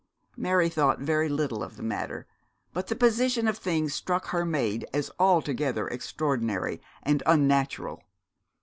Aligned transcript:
Mary 0.35 0.67
thought 0.67 0.97
very 0.97 1.29
little 1.29 1.61
of 1.61 1.77
the 1.77 1.83
matter, 1.83 2.25
but 2.73 2.87
the 2.87 2.95
position 2.95 3.47
of 3.47 3.59
things 3.59 3.93
struck 3.93 4.29
her 4.29 4.43
maid 4.43 4.83
as 4.91 5.11
altogether 5.19 5.87
extraordinary 5.89 6.81
and 7.03 7.21
unnatural. 7.27 8.01